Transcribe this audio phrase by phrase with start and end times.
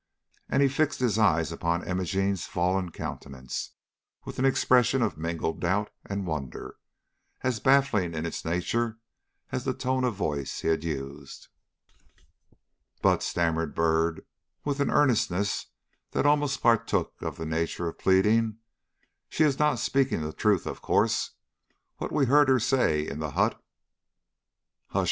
[0.49, 3.73] And he fixed his eyes upon Imogene's fallen countenance,
[4.25, 6.77] with an expression of mingled doubt and wonder,
[7.41, 8.97] as baffling in its nature
[9.51, 11.49] as the tone of voice he had used.
[13.03, 14.25] "But," stammered Byrd,
[14.65, 15.67] with an earnestness
[16.13, 18.57] that almost partook of the nature of pleading,
[19.29, 21.33] "she is not speaking the truth, of course.
[21.97, 23.63] What we heard her say in the hut"
[24.87, 24.99] "Hush!"